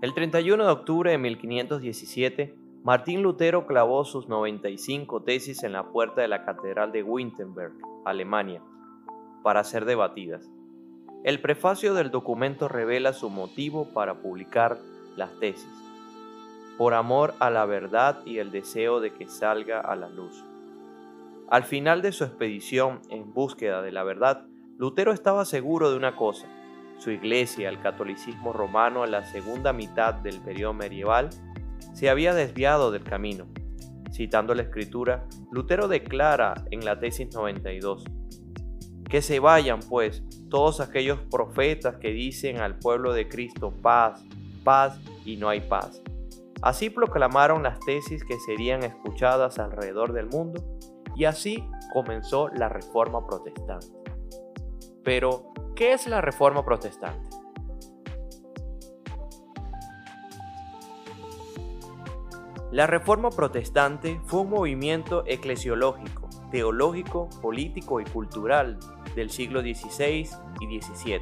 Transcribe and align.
El 0.00 0.14
31 0.14 0.64
de 0.64 0.70
octubre 0.70 1.10
de 1.10 1.18
1517, 1.18 2.54
Martín 2.84 3.20
Lutero 3.20 3.66
clavó 3.66 4.04
sus 4.04 4.28
95 4.28 5.24
tesis 5.24 5.64
en 5.64 5.72
la 5.72 5.88
puerta 5.90 6.20
de 6.20 6.28
la 6.28 6.44
Catedral 6.44 6.92
de 6.92 7.02
Wittenberg, 7.02 7.72
Alemania, 8.04 8.62
para 9.42 9.64
ser 9.64 9.86
debatidas. 9.86 10.48
El 11.24 11.40
prefacio 11.40 11.94
del 11.94 12.12
documento 12.12 12.68
revela 12.68 13.12
su 13.12 13.28
motivo 13.28 13.92
para 13.92 14.22
publicar 14.22 14.78
las 15.16 15.36
tesis, 15.40 15.66
por 16.78 16.94
amor 16.94 17.34
a 17.40 17.50
la 17.50 17.66
verdad 17.66 18.24
y 18.24 18.38
el 18.38 18.52
deseo 18.52 19.00
de 19.00 19.12
que 19.12 19.26
salga 19.26 19.80
a 19.80 19.96
la 19.96 20.08
luz. 20.08 20.44
Al 21.50 21.64
final 21.64 22.02
de 22.02 22.12
su 22.12 22.22
expedición 22.22 23.00
en 23.10 23.34
búsqueda 23.34 23.82
de 23.82 23.90
la 23.90 24.04
verdad, 24.04 24.46
Lutero 24.76 25.10
estaba 25.10 25.44
seguro 25.44 25.90
de 25.90 25.96
una 25.96 26.14
cosa, 26.14 26.46
su 26.98 27.10
iglesia, 27.10 27.68
el 27.68 27.80
catolicismo 27.80 28.52
romano 28.52 29.04
en 29.04 29.12
la 29.12 29.24
segunda 29.24 29.72
mitad 29.72 30.14
del 30.14 30.40
periodo 30.40 30.74
medieval, 30.74 31.30
se 31.94 32.10
había 32.10 32.34
desviado 32.34 32.90
del 32.90 33.04
camino. 33.04 33.46
Citando 34.12 34.54
la 34.54 34.62
escritura, 34.62 35.26
Lutero 35.50 35.88
declara 35.88 36.54
en 36.70 36.84
la 36.84 36.98
tesis 36.98 37.32
92, 37.32 38.04
que 39.08 39.22
se 39.22 39.38
vayan 39.38 39.80
pues 39.88 40.22
todos 40.50 40.80
aquellos 40.80 41.20
profetas 41.30 41.96
que 41.96 42.10
dicen 42.10 42.58
al 42.58 42.78
pueblo 42.78 43.12
de 43.12 43.28
Cristo 43.28 43.72
paz, 43.82 44.24
paz 44.64 44.98
y 45.24 45.36
no 45.36 45.48
hay 45.48 45.60
paz. 45.60 46.02
Así 46.62 46.90
proclamaron 46.90 47.62
las 47.62 47.78
tesis 47.80 48.24
que 48.24 48.38
serían 48.40 48.82
escuchadas 48.82 49.58
alrededor 49.58 50.12
del 50.12 50.26
mundo 50.26 50.62
y 51.16 51.24
así 51.24 51.64
comenzó 51.92 52.48
la 52.48 52.68
reforma 52.68 53.26
protestante. 53.26 53.86
Pero, 55.04 55.52
¿Qué 55.78 55.92
es 55.92 56.08
la 56.08 56.20
Reforma 56.20 56.64
Protestante? 56.64 57.36
La 62.72 62.88
Reforma 62.88 63.30
Protestante 63.30 64.20
fue 64.26 64.40
un 64.40 64.50
movimiento 64.50 65.22
eclesiológico, 65.24 66.28
teológico, 66.50 67.28
político 67.40 68.00
y 68.00 68.04
cultural 68.06 68.76
del 69.14 69.30
siglo 69.30 69.60
XVI 69.60 70.28
y 70.58 70.80
XVII, 70.80 71.20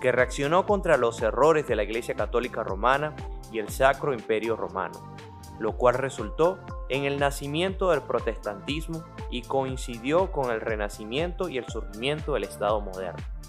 que 0.00 0.12
reaccionó 0.12 0.66
contra 0.66 0.96
los 0.96 1.20
errores 1.20 1.66
de 1.66 1.74
la 1.74 1.82
Iglesia 1.82 2.14
Católica 2.14 2.62
Romana 2.62 3.16
y 3.50 3.58
el 3.58 3.70
Sacro 3.70 4.12
Imperio 4.12 4.54
Romano, 4.54 5.16
lo 5.58 5.76
cual 5.76 5.96
resultó 5.96 6.60
en 6.90 7.06
el 7.06 7.18
nacimiento 7.18 7.90
del 7.90 8.02
protestantismo 8.02 9.02
y 9.32 9.42
coincidió 9.42 10.30
con 10.30 10.52
el 10.52 10.60
renacimiento 10.60 11.48
y 11.48 11.58
el 11.58 11.66
surgimiento 11.66 12.34
del 12.34 12.44
Estado 12.44 12.80
moderno. 12.80 13.39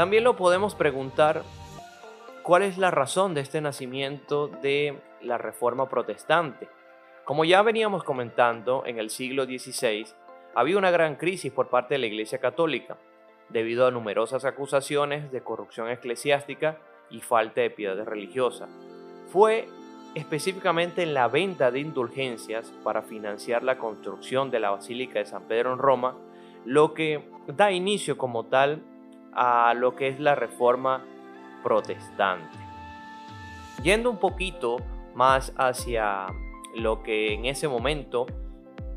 También 0.00 0.24
lo 0.24 0.34
podemos 0.34 0.74
preguntar 0.74 1.42
cuál 2.42 2.62
es 2.62 2.78
la 2.78 2.90
razón 2.90 3.34
de 3.34 3.42
este 3.42 3.60
nacimiento 3.60 4.48
de 4.48 4.98
la 5.20 5.36
Reforma 5.36 5.90
Protestante. 5.90 6.70
Como 7.26 7.44
ya 7.44 7.60
veníamos 7.60 8.02
comentando, 8.02 8.82
en 8.86 8.98
el 8.98 9.10
siglo 9.10 9.44
XVI 9.44 10.06
había 10.54 10.78
una 10.78 10.90
gran 10.90 11.16
crisis 11.16 11.52
por 11.52 11.68
parte 11.68 11.96
de 11.96 11.98
la 11.98 12.06
Iglesia 12.06 12.38
Católica, 12.38 12.96
debido 13.50 13.86
a 13.86 13.90
numerosas 13.90 14.46
acusaciones 14.46 15.30
de 15.32 15.42
corrupción 15.42 15.90
eclesiástica 15.90 16.78
y 17.10 17.20
falta 17.20 17.60
de 17.60 17.68
piedad 17.68 18.02
religiosa. 18.02 18.68
Fue 19.26 19.68
específicamente 20.14 21.02
en 21.02 21.12
la 21.12 21.28
venta 21.28 21.70
de 21.70 21.80
indulgencias 21.80 22.72
para 22.82 23.02
financiar 23.02 23.62
la 23.62 23.76
construcción 23.76 24.50
de 24.50 24.60
la 24.60 24.70
Basílica 24.70 25.18
de 25.18 25.26
San 25.26 25.42
Pedro 25.42 25.74
en 25.74 25.78
Roma, 25.78 26.16
lo 26.64 26.94
que 26.94 27.22
da 27.48 27.70
inicio 27.70 28.16
como 28.16 28.46
tal 28.46 28.82
a 29.32 29.74
lo 29.74 29.96
que 29.96 30.08
es 30.08 30.20
la 30.20 30.34
reforma 30.34 31.04
protestante. 31.62 32.56
Yendo 33.82 34.10
un 34.10 34.18
poquito 34.18 34.76
más 35.14 35.52
hacia 35.56 36.26
lo 36.76 37.02
que 37.02 37.34
en 37.34 37.46
ese 37.46 37.68
momento 37.68 38.26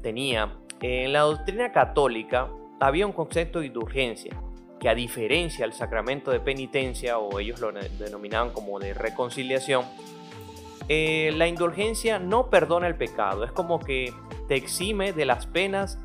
tenía, 0.02 0.52
en 0.82 1.14
la 1.14 1.22
doctrina 1.22 1.72
católica 1.72 2.50
había 2.80 3.06
un 3.06 3.14
concepto 3.14 3.60
de 3.60 3.68
indulgencia, 3.68 4.36
que 4.80 4.90
a 4.90 4.96
diferencia 4.96 5.66
del 5.66 5.74
sacramento 5.74 6.32
de 6.32 6.42
penitencia, 6.42 7.18
o 7.18 7.40
ellos 7.40 7.62
lo 7.62 7.72
denominaban 7.72 8.50
como 8.52 8.80
de 8.80 8.94
reconciliación, 8.94 9.86
eh, 10.90 11.32
la 11.38 11.48
indulgencia 11.48 12.20
no 12.20 12.50
perdona 12.50 12.88
el 12.88 12.96
pecado, 12.96 13.46
es 13.46 13.52
como 13.54 13.80
que 13.80 14.14
te 14.50 14.56
exime 14.56 15.14
de 15.14 15.24
las 15.24 15.48
penas 15.48 15.98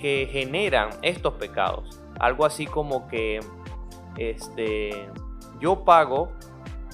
que 0.00 0.28
generan 0.32 0.90
estos 1.02 1.34
pecados. 1.34 2.00
Algo 2.18 2.44
así 2.44 2.66
como 2.66 3.06
que 3.06 3.38
este, 4.18 5.08
yo 5.60 5.84
pago 5.84 6.32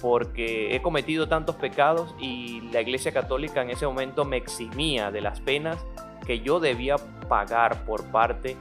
porque 0.01 0.75
he 0.75 0.83
cometido 0.83 1.29
tantos 1.29 1.57
pecados 1.57 2.15
y 2.19 2.61
la 2.73 2.83
Iglesia 2.83 3.13
Católica 3.13 3.63
en 3.63 3.71
ese 3.71 3.87
momento 3.87 4.25
me 4.25 4.37
eximía 4.37 5.11
de 5.11 5.21
las 5.23 5.41
penas 5.41 5.85
que 6.27 6.41
yo 6.41 6.61
debía 6.61 6.97
pagar 7.29 7.85
por 7.85 8.05
parte 8.11 8.57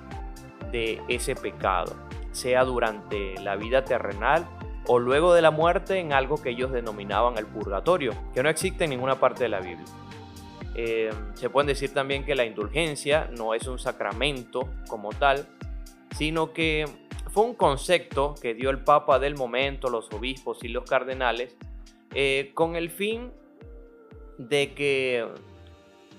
de 0.72 1.02
ese 1.08 1.36
pecado, 1.36 1.96
sea 2.32 2.64
durante 2.64 3.38
la 3.40 3.56
vida 3.56 3.84
terrenal 3.84 4.48
o 4.88 5.00
luego 5.00 5.34
de 5.34 5.42
la 5.42 5.52
muerte 5.52 6.00
en 6.00 6.14
algo 6.14 6.42
que 6.42 6.50
ellos 6.52 6.72
denominaban 6.72 7.38
el 7.38 7.46
purgatorio, 7.46 8.14
que 8.34 8.44
no 8.44 8.50
existe 8.50 8.86
en 8.86 8.92
ninguna 8.92 9.20
parte 9.20 9.44
de 9.44 9.50
la 9.50 9.60
Biblia. 9.60 9.86
Eh, 10.76 11.12
se 11.36 11.50
puede 11.50 11.68
decir 11.68 11.94
también 11.94 12.26
que 12.26 12.36
la 12.36 12.46
indulgencia 12.46 13.30
no 13.38 13.54
es 13.54 13.68
un 13.68 13.80
sacramento 13.80 14.68
como 14.88 15.10
tal, 15.10 15.48
sino 16.16 16.52
que 16.52 16.86
fue 17.34 17.46
un 17.46 17.56
concepto 17.56 18.36
que 18.40 18.54
dio 18.54 18.70
el 18.70 18.84
Papa 18.84 19.18
del 19.18 19.36
momento, 19.36 19.90
los 19.90 20.14
obispos 20.14 20.64
y 20.64 20.68
los 20.68 20.88
cardenales, 20.88 21.58
eh, 22.14 22.52
con 22.54 22.76
el 22.76 22.92
fin 22.92 23.32
de 24.38 24.76
que 24.76 25.28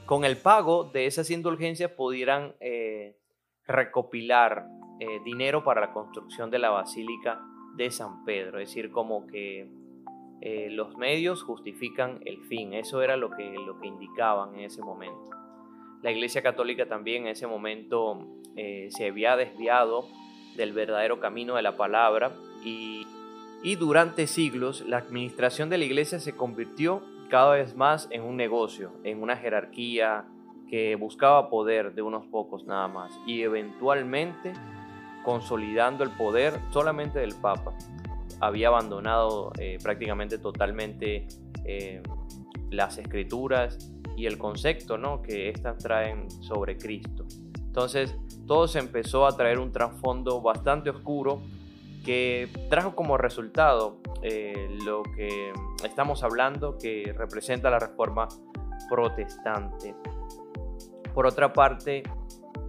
con 0.06 0.24
el 0.24 0.36
pago 0.36 0.90
de 0.92 1.06
esas 1.06 1.30
indulgencias 1.30 1.92
pudieran 1.92 2.56
eh, 2.58 3.16
recopilar 3.64 4.66
eh, 4.98 5.20
dinero 5.24 5.62
para 5.62 5.82
la 5.82 5.92
construcción 5.92 6.50
de 6.50 6.58
la 6.58 6.70
Basílica 6.70 7.40
de 7.76 7.92
San 7.92 8.24
Pedro. 8.24 8.58
Es 8.58 8.70
decir, 8.70 8.90
como 8.90 9.28
que 9.28 9.70
los 10.72 10.94
medios 10.98 11.42
justifican 11.42 12.20
el 12.26 12.42
fin. 12.42 12.74
Eso 12.74 13.00
era 13.00 13.16
lo 13.16 13.30
que, 13.30 13.54
lo 13.54 13.80
que 13.80 13.86
indicaban 13.86 14.54
en 14.56 14.64
ese 14.64 14.82
momento. 14.82 15.30
La 16.02 16.10
Iglesia 16.10 16.42
Católica 16.42 16.86
también 16.86 17.22
en 17.22 17.28
ese 17.28 17.46
momento 17.46 18.42
se 18.54 19.06
había 19.06 19.36
desviado 19.36 20.06
del 20.56 20.72
verdadero 20.72 21.20
camino 21.20 21.56
de 21.56 21.62
la 21.62 21.76
palabra 21.76 22.32
y, 22.64 23.06
durante 23.78 24.26
siglos 24.26 24.84
la 24.86 24.98
administración 24.98 25.70
de 25.70 25.78
la 25.78 25.84
iglesia 25.84 26.20
se 26.20 26.36
convirtió 26.36 27.02
cada 27.30 27.54
vez 27.54 27.74
más 27.74 28.08
en 28.10 28.22
un 28.22 28.36
negocio, 28.36 28.92
en 29.04 29.22
una 29.22 29.36
jerarquía 29.36 30.26
que 30.68 30.96
buscaba 30.96 31.48
poder 31.48 31.94
de 31.94 32.02
unos 32.02 32.26
pocos 32.26 32.64
nada 32.64 32.88
más 32.88 33.18
y 33.26 33.42
eventualmente 33.42 34.52
consolidando 35.24 36.04
el 36.04 36.10
poder 36.10 36.60
solamente 36.70 37.18
del 37.18 37.34
Papa. 37.34 37.72
Había 38.40 38.68
abandonado 38.68 39.52
eh, 39.58 39.78
prácticamente 39.82 40.38
totalmente 40.38 41.26
eh, 41.64 42.02
las 42.70 42.98
escrituras 42.98 43.94
y 44.16 44.26
el 44.26 44.38
concepto 44.38 44.98
¿no? 44.98 45.22
que 45.22 45.48
éstas 45.48 45.78
traen 45.78 46.30
sobre 46.30 46.76
Cristo. 46.76 47.26
Entonces, 47.56 48.16
todo 48.46 48.68
se 48.68 48.78
empezó 48.78 49.26
a 49.26 49.36
traer 49.36 49.58
un 49.58 49.72
trasfondo 49.72 50.40
bastante 50.40 50.90
oscuro 50.90 51.40
que 52.04 52.48
trajo 52.68 52.94
como 52.94 53.16
resultado 53.16 53.96
eh, 54.22 54.68
lo 54.84 55.02
que 55.02 55.52
estamos 55.84 56.22
hablando, 56.22 56.76
que 56.78 57.14
representa 57.16 57.70
la 57.70 57.78
reforma 57.78 58.28
protestante. 58.88 59.94
Por 61.14 61.26
otra 61.26 61.52
parte, 61.52 62.02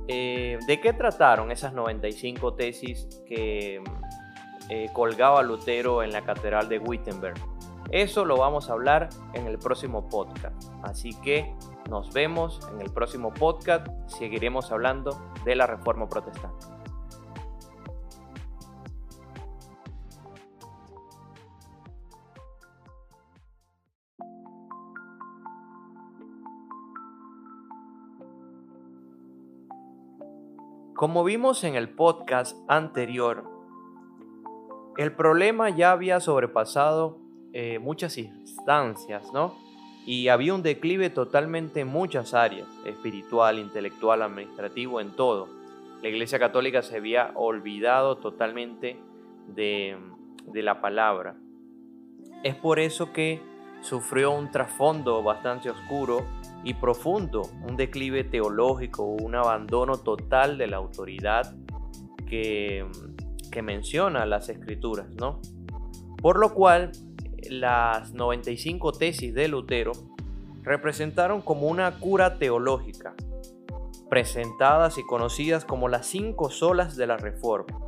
eh, 0.07 0.57
¿de 0.65 0.79
qué 0.79 0.93
trataron 0.93 1.51
esas 1.51 1.73
95 1.73 2.53
tesis 2.53 3.07
que 3.25 3.81
eh, 4.69 4.89
colgaba 4.93 5.43
Lutero 5.43 6.03
en 6.03 6.11
la 6.11 6.21
Catedral 6.21 6.69
de 6.69 6.79
Wittenberg? 6.79 7.35
Eso 7.91 8.25
lo 8.25 8.37
vamos 8.37 8.69
a 8.69 8.73
hablar 8.73 9.09
en 9.33 9.47
el 9.47 9.59
próximo 9.59 10.07
podcast. 10.07 10.63
Así 10.83 11.11
que 11.21 11.53
nos 11.90 12.14
vemos 12.14 12.59
en 12.72 12.82
el 12.82 12.91
próximo 12.91 13.34
podcast. 13.34 13.87
Seguiremos 14.08 14.72
hablando 14.72 15.20
de 15.43 15.55
la 15.55 15.67
Reforma 15.67 16.08
Protestante. 16.09 16.67
Como 30.96 31.26
vimos 31.26 31.66
en 31.66 31.76
el 31.76 31.90
podcast 31.90 32.58
anterior, 32.70 33.43
el 34.97 35.14
problema 35.14 35.70
ya 35.70 35.91
había 35.91 36.22
sobrepasado 36.22 37.20
eh, 37.52 37.79
muchas 37.79 38.17
instancias, 38.17 39.31
¿no? 39.34 39.65
Y 40.05 40.28
había 40.28 40.53
un 40.53 40.61
declive 40.61 41.09
totalmente 41.09 41.81
en 41.81 41.87
muchas 41.87 42.34
áreas, 42.34 42.67
espiritual, 42.85 43.57
intelectual, 43.57 44.22
administrativo, 44.22 45.02
en 45.02 45.11
todo. 45.11 45.47
La 46.02 46.09
Iglesia 46.09 46.37
Católica 46.37 46.84
se 46.84 46.97
había 46.97 47.31
olvidado 47.34 48.17
totalmente 48.17 48.99
de, 49.47 49.97
de 50.46 50.61
la 50.61 50.79
palabra. 50.79 51.35
Es 52.43 52.55
por 52.55 52.79
eso 52.79 53.11
que 53.11 53.41
sufrió 53.81 54.31
un 54.31 54.52
trasfondo 54.52 55.23
bastante 55.23 55.69
oscuro 55.69 56.25
y 56.63 56.75
profundo, 56.75 57.43
un 57.67 57.75
declive 57.75 58.23
teológico, 58.23 59.03
un 59.03 59.35
abandono 59.35 59.97
total 59.97 60.57
de 60.57 60.67
la 60.67 60.78
autoridad 60.78 61.55
que, 62.28 62.85
que 63.52 63.61
menciona 63.61 64.25
las 64.25 64.49
escrituras, 64.49 65.07
¿no? 65.16 65.40
Por 66.17 66.40
lo 66.40 66.53
cual, 66.53 66.91
las 67.49 68.13
95 68.13 68.91
tesis 68.93 69.33
de 69.33 69.47
Lutero 69.47 69.93
representaron 70.63 71.41
como 71.41 71.67
una 71.67 71.99
cura 71.99 72.37
teológica, 72.37 73.13
presentadas 74.09 74.97
y 74.97 75.03
conocidas 75.03 75.65
como 75.65 75.87
las 75.87 76.07
cinco 76.07 76.49
solas 76.49 76.95
de 76.95 77.07
la 77.07 77.17
Reforma. 77.17 77.79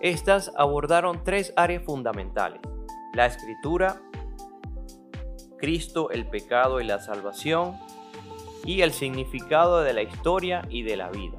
Estas 0.00 0.52
abordaron 0.56 1.24
tres 1.24 1.52
áreas 1.56 1.84
fundamentales, 1.84 2.60
la 3.12 3.26
escritura, 3.26 4.00
Cristo, 5.58 6.10
el 6.10 6.26
pecado 6.26 6.80
y 6.80 6.84
la 6.84 7.00
salvación, 7.00 7.76
y 8.64 8.82
el 8.82 8.92
significado 8.92 9.82
de 9.82 9.92
la 9.92 10.02
historia 10.02 10.62
y 10.70 10.82
de 10.82 10.96
la 10.96 11.10
vida. 11.10 11.36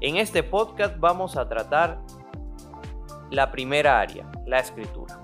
En 0.00 0.16
este 0.16 0.42
podcast 0.42 0.98
vamos 0.98 1.36
a 1.36 1.48
tratar 1.48 2.00
la 3.30 3.50
primera 3.50 4.00
área, 4.00 4.30
la 4.46 4.58
escritura. 4.58 5.19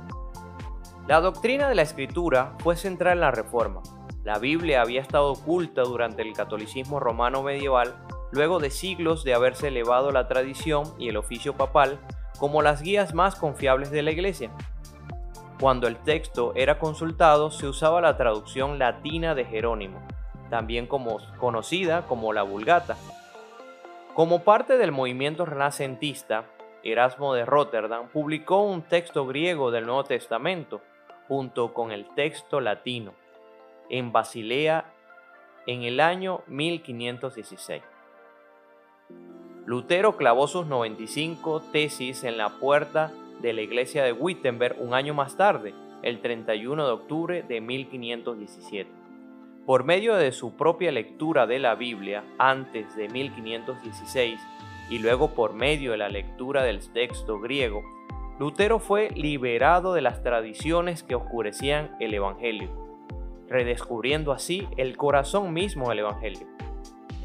La 1.09 1.21
doctrina 1.21 1.69
de 1.69 1.77
la 1.77 1.83
escritura 1.83 2.57
fue 2.59 2.75
central 2.75 3.13
en 3.13 3.21
la 3.21 3.31
Reforma. 3.31 3.81
La 4.25 4.41
Biblia 4.41 4.83
había 4.83 5.01
estado 5.01 5.31
oculta 5.31 5.83
durante 5.83 6.23
el 6.23 6.33
catolicismo 6.33 6.99
romano 6.99 7.45
medieval, 7.45 7.95
luego 8.33 8.59
de 8.59 8.71
siglos 8.71 9.23
de 9.23 9.33
haberse 9.33 9.69
elevado 9.69 10.11
la 10.11 10.27
tradición 10.27 10.83
y 10.99 11.09
el 11.09 11.17
oficio 11.17 11.57
papal 11.57 12.01
como 12.41 12.61
las 12.61 12.83
guías 12.83 13.15
más 13.15 13.37
confiables 13.37 13.93
de 13.93 14.03
la 14.03 14.11
Iglesia. 14.11 14.51
Cuando 15.61 15.87
el 15.87 15.97
texto 15.97 16.53
era 16.57 16.81
consultado 16.81 17.53
se 17.53 17.69
usaba 17.69 18.01
la 18.01 18.17
traducción 18.17 18.81
latina 18.81 19.37
de 19.37 19.45
Jerónimo, 19.45 20.01
también 20.51 20.89
como, 20.89 21.19
conocida 21.39 22.05
como 22.09 22.33
la 22.33 22.43
Vulgata. 22.43 22.97
Como 24.13 24.43
parte 24.43 24.77
del 24.77 24.91
movimiento 24.91 25.47
renacentista, 25.47 26.47
Erasmo 26.83 27.33
de 27.33 27.45
Rotterdam 27.45 28.09
publicó 28.09 28.63
un 28.63 28.83
texto 28.83 29.25
griego 29.25 29.71
del 29.71 29.87
Nuevo 29.87 30.03
Testamento 30.03 30.83
junto 31.29 31.75
con 31.75 31.93
el 31.93 32.07
texto 32.15 32.61
latino 32.61 33.13
en 33.89 34.13
Basilea 34.13 34.93
en 35.67 35.83
el 35.83 36.01
año 36.01 36.43
1516. 36.47 37.83
Lutero 39.67 40.17
clavó 40.17 40.47
sus 40.47 40.67
95 40.67 41.61
tesis 41.73 42.23
en 42.23 42.39
la 42.39 42.51
puerta 42.61 43.13
de 43.41 43.53
la 43.53 43.63
iglesia 43.63 44.05
de 44.05 44.13
Wittenberg 44.13 44.77
un 44.81 44.95
año 44.95 45.13
más 45.13 45.37
tarde, 45.37 45.75
el 46.03 46.21
31 46.21 46.87
de 46.87 46.93
octubre 46.93 47.43
de 47.43 47.61
1517. 47.61 48.91
Por 49.67 49.83
medio 49.83 50.15
de 50.15 50.31
su 50.31 50.57
propia 50.57 50.93
lectura 50.93 51.47
de 51.47 51.59
la 51.59 51.75
Biblia 51.75 52.23
antes 52.39 52.95
de 52.95 53.09
1516 53.09 54.39
y 54.89 54.99
luego 55.01 55.35
por 55.35 55.55
medio 55.55 55.91
de 55.91 55.99
la 55.99 56.09
lectura 56.09 56.63
del 56.63 56.89
texto 56.93 57.41
griego, 57.41 57.83
Lutero 58.39 58.79
fue 58.79 59.11
liberado 59.13 59.95
de 59.95 60.03
las 60.03 60.23
tradiciones 60.23 61.03
que 61.03 61.15
oscurecían 61.15 61.97
el 62.01 62.13
Evangelio, 62.13 62.69
redescubriendo 63.49 64.33
así 64.33 64.69
el 64.77 64.97
corazón 64.99 65.55
mismo 65.55 65.89
del 65.89 66.01
Evangelio. 66.01 66.47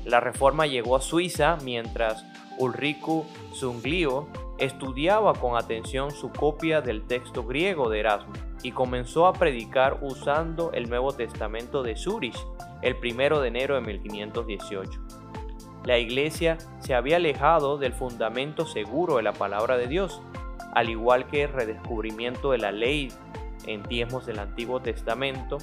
La 0.05 0.21
reforma 0.21 0.67
llegó 0.67 0.95
a 0.95 1.01
Suiza 1.01 1.57
mientras 1.63 2.25
Ulrico 2.57 3.25
Zunglio 3.53 4.27
estudiaba 4.57 5.33
con 5.33 5.57
atención 5.57 6.11
su 6.11 6.31
copia 6.31 6.81
del 6.81 7.03
texto 7.03 7.43
griego 7.43 7.89
de 7.89 7.99
Erasmo 7.99 8.33
y 8.63 8.71
comenzó 8.71 9.27
a 9.27 9.33
predicar 9.33 9.97
usando 10.01 10.71
el 10.71 10.89
Nuevo 10.89 11.13
Testamento 11.13 11.83
de 11.83 11.97
Zurich 11.97 12.37
el 12.81 12.95
1 12.95 13.41
de 13.41 13.47
enero 13.47 13.75
de 13.75 13.81
1518. 13.81 15.01
La 15.85 15.97
iglesia 15.97 16.57
se 16.79 16.93
había 16.93 17.15
alejado 17.15 17.77
del 17.77 17.93
fundamento 17.93 18.65
seguro 18.65 19.17
de 19.17 19.23
la 19.23 19.33
palabra 19.33 19.77
de 19.77 19.87
Dios, 19.87 20.21
al 20.73 20.89
igual 20.89 21.27
que 21.27 21.43
el 21.43 21.53
redescubrimiento 21.53 22.51
de 22.51 22.57
la 22.57 22.71
ley 22.71 23.11
en 23.65 23.83
tiempos 23.83 24.25
del 24.25 24.39
Antiguo 24.39 24.81
Testamento 24.81 25.57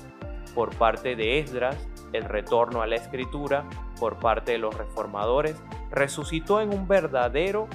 por 0.55 0.75
parte 0.77 1.17
de 1.17 1.39
Esdras, 1.39 1.77
el 2.13 2.25
retorno 2.25 2.83
a 2.83 2.87
la 2.87 2.97
escritura 2.97 3.65
por 4.01 4.19
parte 4.19 4.53
de 4.53 4.59
los 4.59 4.77
reformadores, 4.77 5.57
resucitó 5.91 6.61
en 6.61 6.73
un 6.73 6.89
verdadero 6.89 7.69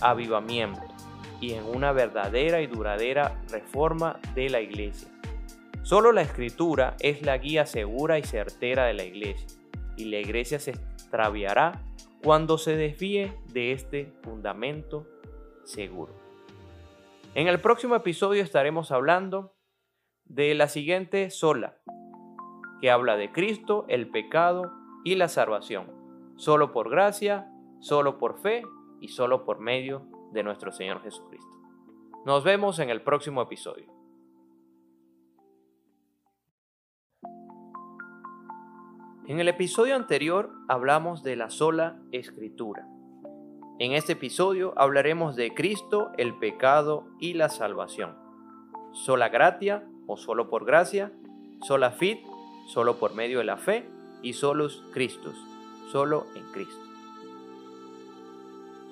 avivamiento 0.00 0.82
y 1.40 1.52
en 1.54 1.64
una 1.64 1.92
verdadera 1.92 2.60
y 2.60 2.66
duradera 2.66 3.40
reforma 3.50 4.18
de 4.34 4.50
la 4.50 4.60
iglesia. 4.60 5.08
Solo 5.82 6.12
la 6.12 6.22
escritura 6.22 6.96
es 7.00 7.22
la 7.22 7.38
guía 7.38 7.66
segura 7.66 8.18
y 8.18 8.22
certera 8.22 8.84
de 8.84 8.94
la 8.94 9.04
iglesia, 9.04 9.48
y 9.96 10.04
la 10.04 10.18
iglesia 10.18 10.58
se 10.58 10.72
extraviará 10.72 11.80
cuando 12.22 12.58
se 12.58 12.76
desvíe 12.76 13.32
de 13.52 13.72
este 13.72 14.12
fundamento 14.22 15.06
seguro. 15.64 16.19
En 17.32 17.46
el 17.46 17.60
próximo 17.60 17.94
episodio 17.94 18.42
estaremos 18.42 18.90
hablando 18.90 19.54
de 20.24 20.52
la 20.56 20.66
siguiente 20.66 21.30
sola, 21.30 21.78
que 22.80 22.90
habla 22.90 23.16
de 23.16 23.30
Cristo, 23.30 23.84
el 23.88 24.10
pecado 24.10 24.72
y 25.04 25.14
la 25.14 25.28
salvación, 25.28 25.92
solo 26.34 26.72
por 26.72 26.90
gracia, 26.90 27.48
solo 27.78 28.18
por 28.18 28.40
fe 28.40 28.64
y 29.00 29.08
solo 29.08 29.44
por 29.44 29.60
medio 29.60 30.08
de 30.32 30.42
nuestro 30.42 30.72
Señor 30.72 31.02
Jesucristo. 31.02 31.56
Nos 32.26 32.42
vemos 32.42 32.80
en 32.80 32.90
el 32.90 33.00
próximo 33.00 33.42
episodio. 33.42 33.92
En 39.28 39.38
el 39.38 39.46
episodio 39.46 39.94
anterior 39.94 40.50
hablamos 40.68 41.22
de 41.22 41.36
la 41.36 41.48
sola 41.50 42.02
escritura. 42.10 42.88
En 43.80 43.92
este 43.92 44.12
episodio 44.12 44.74
hablaremos 44.76 45.36
de 45.36 45.54
Cristo, 45.54 46.10
el 46.18 46.34
pecado 46.34 47.06
y 47.18 47.32
la 47.32 47.48
salvación. 47.48 48.14
Sola 48.92 49.30
gratia 49.30 49.88
o 50.06 50.18
solo 50.18 50.50
por 50.50 50.66
gracia, 50.66 51.12
sola 51.62 51.90
fit, 51.90 52.18
solo 52.66 52.96
por 52.96 53.14
medio 53.14 53.38
de 53.38 53.44
la 53.44 53.56
fe 53.56 53.88
y 54.20 54.34
solus 54.34 54.82
Christus, 54.92 55.34
solo 55.90 56.26
en 56.34 56.42
Cristo. 56.52 56.84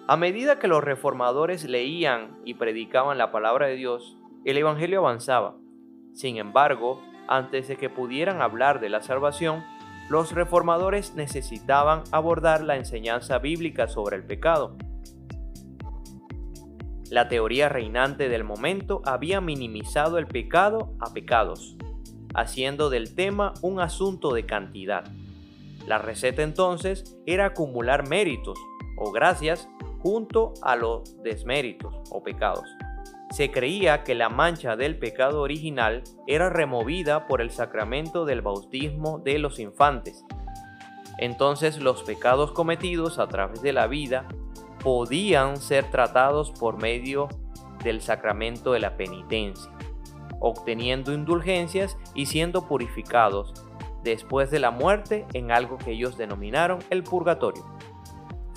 A 0.07 0.17
medida 0.17 0.59
que 0.59 0.69
los 0.69 0.83
reformadores 0.83 1.69
leían 1.69 2.39
y 2.47 2.55
predicaban 2.55 3.19
la 3.19 3.31
palabra 3.31 3.67
de 3.67 3.75
Dios, 3.75 4.17
el 4.47 4.57
Evangelio 4.57 5.01
avanzaba. 5.01 5.55
Sin 6.15 6.39
embargo, 6.39 7.03
antes 7.29 7.69
de 7.69 7.77
que 7.77 7.91
pudieran 7.91 8.41
hablar 8.41 8.81
de 8.81 8.89
la 8.89 9.03
salvación, 9.03 9.63
los 10.09 10.33
reformadores 10.33 11.15
necesitaban 11.15 12.03
abordar 12.13 12.63
la 12.63 12.77
enseñanza 12.77 13.39
bíblica 13.39 13.89
sobre 13.89 14.17
el 14.17 14.25
pecado. 14.25 14.77
La 17.11 17.29
teoría 17.29 17.69
reinante 17.69 18.29
del 18.29 18.45
momento 18.45 19.03
había 19.05 19.41
minimizado 19.41 20.19
el 20.19 20.27
pecado 20.27 20.95
a 21.01 21.13
pecados, 21.13 21.77
haciendo 22.35 22.91
del 22.91 23.15
tema 23.15 23.55
un 23.63 23.81
asunto 23.81 24.33
de 24.33 24.47
cantidad. 24.47 25.05
La 25.87 25.99
receta 25.99 26.43
entonces 26.43 27.19
era 27.27 27.47
acumular 27.47 28.09
méritos 28.09 28.59
o 28.97 29.11
gracias 29.11 29.69
junto 30.01 30.55
a 30.63 30.77
los 30.77 31.23
desméritos 31.23 31.95
o 32.11 32.23
pecados. 32.23 32.69
Se 33.31 33.51
creía 33.51 34.05
que 34.05 34.15
la 34.15 34.31
mancha 34.31 34.77
del 34.77 34.99
pecado 34.99 35.43
original 35.43 36.03
era 36.27 36.49
removida 36.49 37.27
por 37.27 37.41
el 37.41 37.51
sacramento 37.51 38.25
del 38.25 38.41
bautismo 38.41 39.19
de 39.19 39.39
los 39.39 39.59
infantes. 39.59 40.25
Entonces 41.19 41.79
los 41.79 42.03
pecados 42.05 42.53
cometidos 42.53 43.19
a 43.19 43.27
través 43.27 43.61
de 43.61 43.73
la 43.73 43.87
vida 43.87 44.27
podían 44.83 45.57
ser 45.57 45.91
tratados 45.91 46.53
por 46.53 46.81
medio 46.81 47.29
del 47.83 48.01
sacramento 48.01 48.73
de 48.73 48.81
la 48.81 48.97
penitencia, 48.97 49.71
obteniendo 50.41 51.13
indulgencias 51.13 51.97
y 52.15 52.27
siendo 52.27 52.67
purificados 52.67 53.53
después 54.03 54.51
de 54.51 54.61
la 54.61 54.71
muerte 54.71 55.27
en 55.35 55.51
algo 55.51 55.77
que 55.77 55.91
ellos 55.93 56.17
denominaron 56.17 56.79
el 56.91 57.03
purgatorio. 57.03 57.65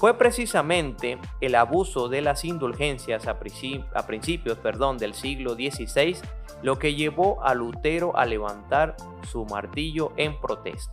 Fue 0.01 0.15
precisamente 0.15 1.19
el 1.41 1.53
abuso 1.53 2.09
de 2.09 2.23
las 2.23 2.43
indulgencias 2.43 3.27
a, 3.27 3.37
principios 3.37 4.57
perdón, 4.57 4.97
del 4.97 5.13
siglo 5.13 5.53
XVI 5.53 6.17
lo 6.63 6.79
que 6.79 6.95
llevó 6.95 7.43
a 7.43 7.53
Lutero 7.53 8.17
a 8.17 8.25
levantar 8.25 8.95
su 9.29 9.45
martillo 9.45 10.11
en 10.17 10.41
protesta. 10.41 10.91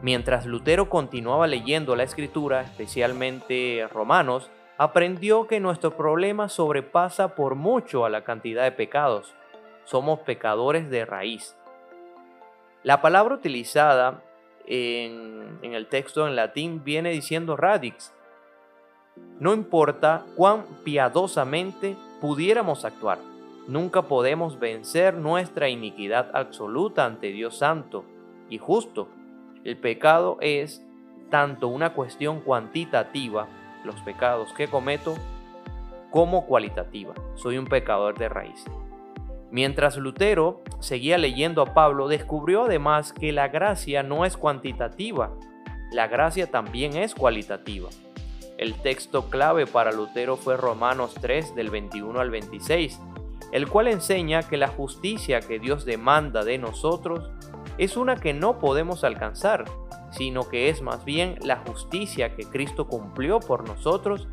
Mientras 0.00 0.46
Lutero 0.46 0.88
continuaba 0.88 1.46
leyendo 1.46 1.94
la 1.96 2.04
escritura, 2.04 2.62
especialmente 2.62 3.86
Romanos, 3.92 4.50
aprendió 4.78 5.46
que 5.46 5.60
nuestro 5.60 5.98
problema 5.98 6.48
sobrepasa 6.48 7.34
por 7.34 7.56
mucho 7.56 8.06
a 8.06 8.08
la 8.08 8.24
cantidad 8.24 8.62
de 8.62 8.72
pecados. 8.72 9.34
Somos 9.84 10.20
pecadores 10.20 10.88
de 10.88 11.04
raíz. 11.04 11.54
La 12.82 13.02
palabra 13.02 13.34
utilizada 13.34 14.23
en, 14.66 15.58
el 15.62 15.86
texto 15.86 16.26
en 16.26 16.36
latín 16.36 16.82
viene 16.84 17.10
diciendo 17.10 17.56
radix. 17.56 18.12
No 19.38 19.52
importa 19.52 20.24
cuán 20.36 20.64
piadosamente 20.84 21.96
pudiéramos 22.20 22.84
actuar, 22.84 23.18
nunca 23.68 24.02
podemos 24.02 24.58
vencer 24.58 25.14
nuestra 25.14 25.68
iniquidad 25.68 26.30
absoluta 26.34 27.04
ante 27.04 27.28
Dios 27.28 27.58
Santo 27.58 28.04
y 28.50 28.58
justo. 28.58 29.08
El 29.64 29.76
pecado 29.76 30.38
es 30.40 30.84
tanto 31.30 31.68
una 31.68 31.94
cuestión 31.94 32.40
cuantitativa, 32.40 33.48
los 33.84 34.00
pecados 34.02 34.52
que 34.52 34.68
cometo, 34.68 35.14
como 36.10 36.46
cualitativa. 36.46 37.14
Soy 37.34 37.58
un 37.58 37.66
pecador 37.66 38.16
de 38.18 38.28
raíz. 38.28 38.64
Mientras 39.54 39.96
Lutero 39.98 40.62
seguía 40.80 41.16
leyendo 41.16 41.62
a 41.62 41.74
Pablo, 41.74 42.08
descubrió 42.08 42.64
además 42.64 43.12
que 43.12 43.30
la 43.30 43.46
gracia 43.46 44.02
no 44.02 44.24
es 44.24 44.36
cuantitativa, 44.36 45.30
la 45.92 46.08
gracia 46.08 46.50
también 46.50 46.96
es 46.96 47.14
cualitativa. 47.14 47.88
El 48.58 48.74
texto 48.74 49.30
clave 49.30 49.68
para 49.68 49.92
Lutero 49.92 50.36
fue 50.36 50.56
Romanos 50.56 51.14
3 51.20 51.54
del 51.54 51.70
21 51.70 52.18
al 52.18 52.30
26, 52.30 52.98
el 53.52 53.68
cual 53.68 53.86
enseña 53.86 54.42
que 54.42 54.56
la 54.56 54.66
justicia 54.66 55.38
que 55.38 55.60
Dios 55.60 55.84
demanda 55.84 56.42
de 56.42 56.58
nosotros 56.58 57.30
es 57.78 57.96
una 57.96 58.16
que 58.16 58.34
no 58.34 58.58
podemos 58.58 59.04
alcanzar, 59.04 59.66
sino 60.10 60.48
que 60.48 60.68
es 60.68 60.82
más 60.82 61.04
bien 61.04 61.36
la 61.42 61.58
justicia 61.58 62.34
que 62.34 62.42
Cristo 62.42 62.88
cumplió 62.88 63.38
por 63.38 63.68
nosotros 63.68 64.26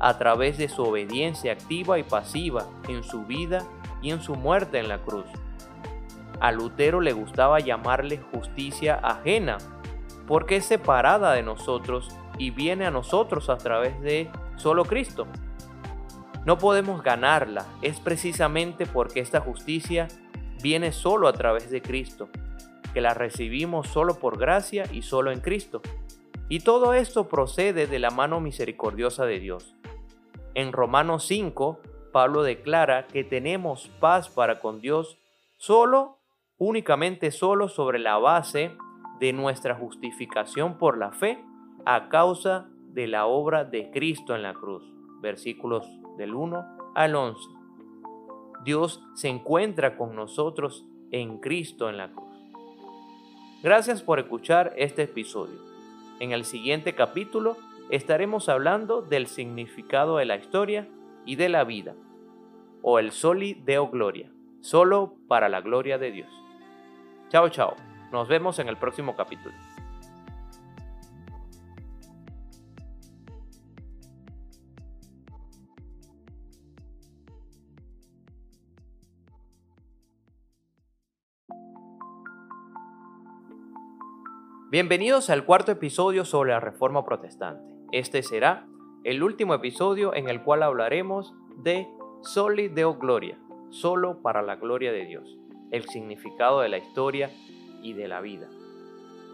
a 0.00 0.16
través 0.16 0.56
de 0.56 0.70
su 0.70 0.82
obediencia 0.82 1.52
activa 1.52 1.98
y 1.98 2.04
pasiva 2.04 2.64
en 2.88 3.04
su 3.04 3.26
vida 3.26 3.66
y 4.02 4.10
en 4.10 4.20
su 4.20 4.34
muerte 4.34 4.78
en 4.78 4.88
la 4.88 4.98
cruz. 4.98 5.26
A 6.40 6.50
Lutero 6.50 7.00
le 7.00 7.12
gustaba 7.12 7.60
llamarle 7.60 8.18
justicia 8.32 8.96
ajena, 8.96 9.58
porque 10.26 10.56
es 10.56 10.66
separada 10.66 11.32
de 11.32 11.42
nosotros 11.42 12.08
y 12.36 12.50
viene 12.50 12.84
a 12.84 12.90
nosotros 12.90 13.48
a 13.48 13.56
través 13.56 14.00
de 14.00 14.28
solo 14.56 14.84
Cristo. 14.84 15.26
No 16.44 16.58
podemos 16.58 17.02
ganarla, 17.04 17.66
es 17.82 18.00
precisamente 18.00 18.86
porque 18.86 19.20
esta 19.20 19.40
justicia 19.40 20.08
viene 20.60 20.90
solo 20.90 21.28
a 21.28 21.32
través 21.32 21.70
de 21.70 21.80
Cristo, 21.80 22.28
que 22.92 23.00
la 23.00 23.14
recibimos 23.14 23.88
solo 23.88 24.18
por 24.18 24.38
gracia 24.38 24.84
y 24.92 25.02
solo 25.02 25.30
en 25.30 25.40
Cristo. 25.40 25.80
Y 26.48 26.60
todo 26.60 26.94
esto 26.94 27.28
procede 27.28 27.86
de 27.86 27.98
la 27.98 28.10
mano 28.10 28.40
misericordiosa 28.40 29.24
de 29.24 29.38
Dios. 29.38 29.76
En 30.54 30.72
Romanos 30.72 31.24
5, 31.26 31.80
Pablo 32.12 32.42
declara 32.42 33.06
que 33.06 33.24
tenemos 33.24 33.90
paz 33.98 34.28
para 34.28 34.60
con 34.60 34.80
Dios 34.80 35.18
solo, 35.56 36.18
únicamente 36.58 37.30
solo 37.30 37.68
sobre 37.68 37.98
la 37.98 38.18
base 38.18 38.76
de 39.18 39.32
nuestra 39.32 39.74
justificación 39.74 40.76
por 40.76 40.98
la 40.98 41.12
fe 41.12 41.42
a 41.86 42.08
causa 42.10 42.68
de 42.88 43.06
la 43.06 43.26
obra 43.26 43.64
de 43.64 43.90
Cristo 43.90 44.34
en 44.36 44.42
la 44.42 44.52
cruz. 44.52 44.84
Versículos 45.22 45.88
del 46.18 46.34
1 46.34 46.92
al 46.94 47.14
11. 47.14 47.48
Dios 48.64 49.02
se 49.14 49.28
encuentra 49.28 49.96
con 49.96 50.14
nosotros 50.14 50.84
en 51.10 51.38
Cristo 51.38 51.88
en 51.88 51.96
la 51.96 52.12
cruz. 52.12 52.28
Gracias 53.62 54.02
por 54.02 54.18
escuchar 54.18 54.72
este 54.76 55.02
episodio. 55.02 55.58
En 56.20 56.32
el 56.32 56.44
siguiente 56.44 56.94
capítulo 56.94 57.56
estaremos 57.90 58.48
hablando 58.48 59.02
del 59.02 59.26
significado 59.26 60.18
de 60.18 60.24
la 60.26 60.36
historia 60.36 60.88
y 61.24 61.36
de 61.36 61.48
la 61.48 61.64
vida, 61.64 61.94
o 62.82 62.98
el 62.98 63.12
soli 63.12 63.54
deo 63.64 63.88
gloria, 63.88 64.30
solo 64.60 65.14
para 65.28 65.48
la 65.48 65.60
gloria 65.60 65.98
de 65.98 66.10
Dios. 66.10 66.30
Chao, 67.28 67.48
chao. 67.48 67.76
Nos 68.10 68.28
vemos 68.28 68.58
en 68.58 68.68
el 68.68 68.76
próximo 68.76 69.16
capítulo. 69.16 69.54
Bienvenidos 84.72 85.28
al 85.28 85.44
cuarto 85.44 85.70
episodio 85.70 86.24
sobre 86.24 86.52
la 86.52 86.60
Reforma 86.60 87.04
Protestante. 87.04 87.74
Este 87.92 88.22
será 88.22 88.66
el 89.04 89.22
último 89.22 89.54
episodio 89.54 90.14
en 90.14 90.28
el 90.28 90.42
cual 90.42 90.62
hablaremos 90.62 91.34
de 91.56 91.88
Soli 92.22 92.68
Deo 92.68 92.94
Gloria, 92.94 93.36
solo 93.70 94.22
para 94.22 94.42
la 94.42 94.56
gloria 94.56 94.92
de 94.92 95.06
Dios, 95.06 95.38
el 95.70 95.84
significado 95.88 96.60
de 96.60 96.68
la 96.68 96.78
historia 96.78 97.30
y 97.82 97.94
de 97.94 98.06
la 98.06 98.20
vida. 98.20 98.48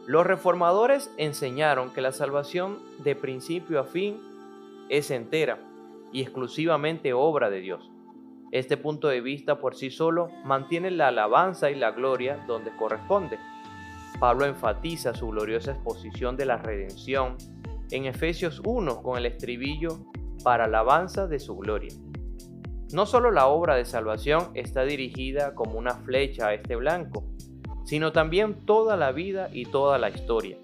Los 0.07 0.27
reformadores 0.27 1.13
enseñaron 1.19 1.93
que 1.93 2.01
la 2.01 2.13
salvación 2.13 2.79
de 3.05 3.15
principio 3.15 3.81
a 3.81 3.85
fin 3.85 4.19
es 4.89 5.11
entera 5.11 5.59
y 6.13 6.23
exclusivamente 6.23 7.13
obra 7.13 7.51
de 7.51 7.61
Dios. 7.61 7.91
Este 8.53 8.79
punto 8.79 9.09
de 9.09 9.21
vista 9.21 9.61
por 9.61 9.75
sí 9.75 9.91
solo 9.91 10.31
mantiene 10.45 10.91
la 10.91 11.09
alabanza 11.09 11.71
y 11.71 11.75
la 11.75 11.91
gloria 11.91 12.43
donde 12.47 12.75
corresponde 12.77 13.39
Pablo 14.19 14.47
enfatiza 14.47 15.15
su 15.15 15.29
gloriosa 15.29 15.73
exposición 15.73 16.37
de 16.37 16.47
la 16.47 16.57
redención 16.57 17.37
en 17.91 18.07
Efesios 18.07 18.61
1 18.65 19.03
con 19.03 19.19
el 19.19 19.27
estribillo 19.27 19.99
para 20.45 20.65
alabanza 20.65 21.27
de 21.27 21.39
su 21.39 21.57
gloria. 21.57 21.93
No 22.93 23.07
solo 23.07 23.31
la 23.31 23.49
obra 23.49 23.77
de 23.77 23.85
salvación 23.85 24.51
está 24.55 24.85
dirigida 24.85 25.55
como 25.55 25.79
una 25.79 25.95
flecha 25.95 26.49
a 26.49 26.55
este 26.55 26.77
blanco, 26.77 27.25
sino 27.85 28.13
también 28.13 28.65
toda 28.65 28.97
la 28.97 29.13
vida 29.13 29.51
y 29.53 29.67
toda 29.67 29.99
la 29.99 30.11
historia. 30.11 30.59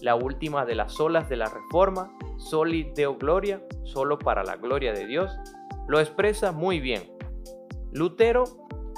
La 0.00 0.14
última 0.14 0.64
de 0.64 0.74
las 0.74 0.98
olas 1.00 1.28
de 1.28 1.36
la 1.36 1.46
Reforma, 1.46 2.16
Soli 2.38 2.92
Deo 2.94 3.16
Gloria, 3.16 3.62
solo 3.84 4.18
para 4.18 4.42
la 4.42 4.56
gloria 4.56 4.92
de 4.92 5.06
Dios, 5.06 5.30
lo 5.86 6.00
expresa 6.00 6.52
muy 6.52 6.80
bien. 6.80 7.02
Lutero 7.92 8.44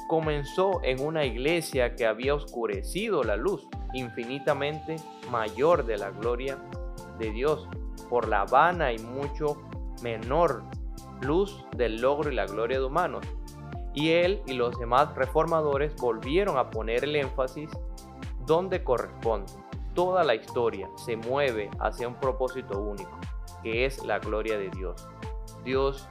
comenzó 0.09 0.81
en 0.85 1.00
una 1.00 1.25
iglesia 1.25 1.97
que 1.97 2.07
había 2.07 2.35
oscurecido 2.35 3.25
la 3.25 3.37
luz 3.37 3.67
infinitamente 3.93 4.97
mayor 5.31 5.85
de 5.85 5.99
la 5.99 6.11
gloria 6.11 6.59
de 7.19 7.31
Dios 7.31 7.69
por 8.09 8.29
la 8.29 8.45
vana 8.45 8.93
y 8.93 8.99
mucho 8.99 9.57
menor 10.03 10.63
luz 11.21 11.65
del 11.77 12.01
logro 12.01 12.31
y 12.31 12.35
la 12.35 12.47
gloria 12.47 12.79
de 12.79 12.85
humanos. 12.85 13.25
Y 13.95 14.11
él 14.11 14.43
y 14.47 14.53
los 14.53 14.79
demás 14.79 15.15
reformadores 15.15 15.97
volvieron 15.97 16.59
a 16.59 16.71
poner 16.71 17.05
el 17.05 17.17
énfasis 17.17 17.71
donde 18.45 18.85
corresponde. 18.85 19.53
Toda 19.95 20.23
la 20.25 20.35
historia 20.35 20.91
se 20.97 21.17
mueve 21.17 21.71
hacia 21.81 22.07
un 22.07 22.21
propósito 22.21 22.79
único, 22.79 23.19
que 23.63 23.87
es 23.87 24.05
la 24.05 24.19
gloria 24.19 24.59
de 24.59 24.69
Dios. 24.69 25.09
Dios 25.65 26.07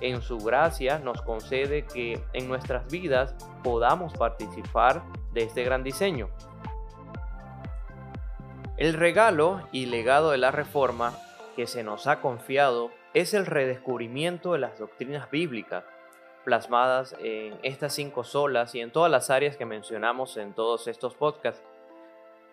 en 0.00 0.20
su 0.20 0.38
gracia 0.38 0.98
nos 0.98 1.22
concede 1.22 1.84
que 1.86 2.20
en 2.32 2.48
nuestras 2.48 2.90
vidas 2.90 3.34
podamos 3.62 4.12
participar 4.14 5.02
de 5.32 5.44
este 5.44 5.64
gran 5.64 5.82
diseño. 5.82 6.28
El 8.78 8.94
regalo 8.94 9.60
y 9.72 9.86
legado 9.86 10.30
de 10.30 10.38
la 10.38 10.52
reforma 10.52 11.12
que 11.56 11.66
se 11.66 11.82
nos 11.82 12.06
ha 12.06 12.20
confiado 12.20 12.90
es 13.12 13.34
el 13.34 13.44
redescubrimiento 13.44 14.52
de 14.52 14.60
las 14.60 14.78
doctrinas 14.78 15.30
bíblicas 15.30 15.84
plasmadas 16.44 17.16
en 17.18 17.58
estas 17.62 17.92
cinco 17.92 18.24
solas 18.24 18.74
y 18.76 18.80
en 18.80 18.92
todas 18.92 19.10
las 19.10 19.30
áreas 19.30 19.56
que 19.56 19.66
mencionamos 19.66 20.36
en 20.36 20.54
todos 20.54 20.86
estos 20.86 21.14
podcasts. 21.14 21.62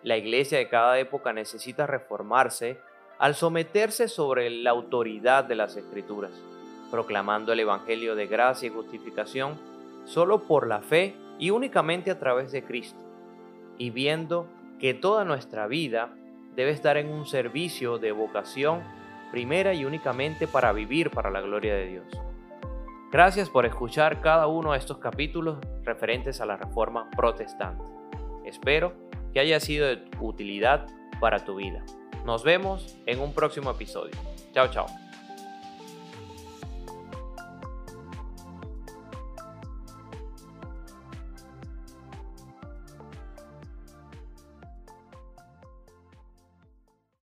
La 0.02 0.16
iglesia 0.16 0.58
de 0.58 0.68
cada 0.68 0.98
época 0.98 1.32
necesita 1.32 1.86
reformarse 1.86 2.78
al 3.18 3.34
someterse 3.34 4.08
sobre 4.08 4.50
la 4.50 4.70
autoridad 4.70 5.44
de 5.44 5.54
las 5.54 5.76
escrituras 5.76 6.32
proclamando 6.90 7.52
el 7.52 7.60
Evangelio 7.60 8.14
de 8.14 8.26
gracia 8.26 8.68
y 8.68 8.70
justificación 8.70 9.58
solo 10.04 10.44
por 10.44 10.66
la 10.66 10.80
fe 10.80 11.14
y 11.38 11.50
únicamente 11.50 12.10
a 12.10 12.18
través 12.18 12.52
de 12.52 12.64
Cristo, 12.64 12.98
y 13.76 13.90
viendo 13.90 14.46
que 14.78 14.94
toda 14.94 15.24
nuestra 15.24 15.66
vida 15.66 16.14
debe 16.54 16.70
estar 16.70 16.96
en 16.96 17.10
un 17.10 17.26
servicio 17.26 17.98
de 17.98 18.12
vocación 18.12 18.82
primera 19.30 19.74
y 19.74 19.84
únicamente 19.84 20.46
para 20.46 20.72
vivir 20.72 21.10
para 21.10 21.30
la 21.30 21.40
gloria 21.40 21.74
de 21.74 21.86
Dios. 21.86 22.06
Gracias 23.12 23.50
por 23.50 23.66
escuchar 23.66 24.20
cada 24.20 24.46
uno 24.46 24.72
de 24.72 24.78
estos 24.78 24.98
capítulos 24.98 25.58
referentes 25.84 26.40
a 26.40 26.46
la 26.46 26.56
reforma 26.56 27.10
protestante. 27.16 27.84
Espero 28.44 28.94
que 29.32 29.40
haya 29.40 29.60
sido 29.60 29.86
de 29.86 30.04
utilidad 30.20 30.86
para 31.20 31.44
tu 31.44 31.56
vida. 31.56 31.84
Nos 32.24 32.42
vemos 32.42 32.98
en 33.06 33.20
un 33.20 33.32
próximo 33.32 33.70
episodio. 33.70 34.14
Chao, 34.52 34.68
chao. 34.68 35.05